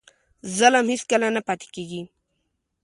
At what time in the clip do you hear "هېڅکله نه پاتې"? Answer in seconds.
0.93-1.67